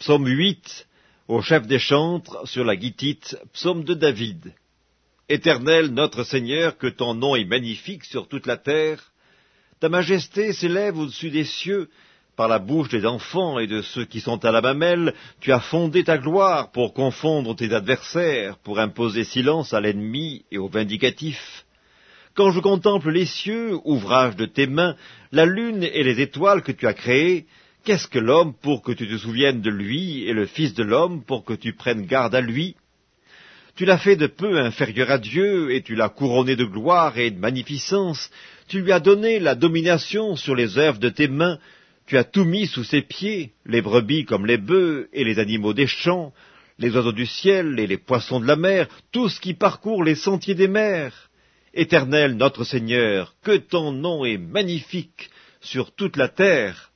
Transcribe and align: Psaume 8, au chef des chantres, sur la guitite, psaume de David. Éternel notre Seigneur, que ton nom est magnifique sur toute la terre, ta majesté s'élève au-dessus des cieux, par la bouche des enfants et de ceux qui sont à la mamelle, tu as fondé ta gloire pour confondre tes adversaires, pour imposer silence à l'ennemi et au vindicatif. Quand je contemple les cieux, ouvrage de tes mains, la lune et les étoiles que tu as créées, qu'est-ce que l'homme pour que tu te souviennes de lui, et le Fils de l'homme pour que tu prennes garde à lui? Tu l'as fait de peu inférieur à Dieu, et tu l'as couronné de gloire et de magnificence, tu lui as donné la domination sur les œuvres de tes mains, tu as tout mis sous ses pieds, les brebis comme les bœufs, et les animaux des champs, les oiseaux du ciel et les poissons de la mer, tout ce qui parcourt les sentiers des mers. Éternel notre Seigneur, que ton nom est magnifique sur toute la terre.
Psaume 0.00 0.26
8, 0.26 0.86
au 1.28 1.42
chef 1.42 1.66
des 1.66 1.78
chantres, 1.78 2.48
sur 2.48 2.64
la 2.64 2.74
guitite, 2.74 3.36
psaume 3.52 3.84
de 3.84 3.92
David. 3.92 4.54
Éternel 5.28 5.88
notre 5.88 6.24
Seigneur, 6.24 6.78
que 6.78 6.86
ton 6.86 7.12
nom 7.12 7.36
est 7.36 7.44
magnifique 7.44 8.06
sur 8.06 8.26
toute 8.26 8.46
la 8.46 8.56
terre, 8.56 9.12
ta 9.78 9.90
majesté 9.90 10.54
s'élève 10.54 10.96
au-dessus 10.96 11.28
des 11.28 11.44
cieux, 11.44 11.90
par 12.34 12.48
la 12.48 12.58
bouche 12.58 12.88
des 12.88 13.04
enfants 13.04 13.58
et 13.58 13.66
de 13.66 13.82
ceux 13.82 14.06
qui 14.06 14.20
sont 14.20 14.42
à 14.42 14.50
la 14.50 14.62
mamelle, 14.62 15.12
tu 15.42 15.52
as 15.52 15.60
fondé 15.60 16.02
ta 16.02 16.16
gloire 16.16 16.70
pour 16.72 16.94
confondre 16.94 17.54
tes 17.54 17.74
adversaires, 17.74 18.56
pour 18.56 18.78
imposer 18.78 19.24
silence 19.24 19.74
à 19.74 19.82
l'ennemi 19.82 20.46
et 20.50 20.56
au 20.56 20.68
vindicatif. 20.68 21.66
Quand 22.32 22.52
je 22.52 22.60
contemple 22.60 23.10
les 23.10 23.26
cieux, 23.26 23.78
ouvrage 23.84 24.34
de 24.34 24.46
tes 24.46 24.66
mains, 24.66 24.96
la 25.30 25.44
lune 25.44 25.82
et 25.82 26.02
les 26.02 26.22
étoiles 26.22 26.62
que 26.62 26.72
tu 26.72 26.86
as 26.86 26.94
créées, 26.94 27.44
qu'est-ce 27.84 28.08
que 28.08 28.18
l'homme 28.18 28.54
pour 28.62 28.82
que 28.82 28.92
tu 28.92 29.08
te 29.08 29.16
souviennes 29.16 29.60
de 29.60 29.70
lui, 29.70 30.24
et 30.24 30.32
le 30.32 30.46
Fils 30.46 30.74
de 30.74 30.82
l'homme 30.82 31.24
pour 31.24 31.44
que 31.44 31.54
tu 31.54 31.72
prennes 31.72 32.06
garde 32.06 32.34
à 32.34 32.40
lui? 32.40 32.76
Tu 33.76 33.84
l'as 33.84 33.98
fait 33.98 34.16
de 34.16 34.26
peu 34.26 34.58
inférieur 34.58 35.10
à 35.10 35.18
Dieu, 35.18 35.72
et 35.72 35.82
tu 35.82 35.94
l'as 35.94 36.08
couronné 36.08 36.56
de 36.56 36.64
gloire 36.64 37.18
et 37.18 37.30
de 37.30 37.38
magnificence, 37.38 38.30
tu 38.68 38.82
lui 38.82 38.92
as 38.92 39.00
donné 39.00 39.38
la 39.38 39.54
domination 39.54 40.36
sur 40.36 40.54
les 40.54 40.78
œuvres 40.78 40.98
de 40.98 41.08
tes 41.08 41.28
mains, 41.28 41.58
tu 42.06 42.18
as 42.18 42.24
tout 42.24 42.44
mis 42.44 42.66
sous 42.66 42.84
ses 42.84 43.02
pieds, 43.02 43.52
les 43.64 43.82
brebis 43.82 44.24
comme 44.24 44.46
les 44.46 44.58
bœufs, 44.58 45.08
et 45.12 45.24
les 45.24 45.38
animaux 45.38 45.72
des 45.72 45.86
champs, 45.86 46.32
les 46.78 46.94
oiseaux 46.96 47.12
du 47.12 47.26
ciel 47.26 47.78
et 47.78 47.86
les 47.86 47.98
poissons 47.98 48.40
de 48.40 48.46
la 48.46 48.56
mer, 48.56 48.88
tout 49.12 49.28
ce 49.28 49.40
qui 49.40 49.54
parcourt 49.54 50.02
les 50.02 50.14
sentiers 50.14 50.54
des 50.54 50.68
mers. 50.68 51.30
Éternel 51.72 52.36
notre 52.36 52.64
Seigneur, 52.64 53.34
que 53.44 53.56
ton 53.56 53.92
nom 53.92 54.24
est 54.24 54.38
magnifique 54.38 55.30
sur 55.60 55.94
toute 55.94 56.16
la 56.16 56.28
terre. 56.28 56.89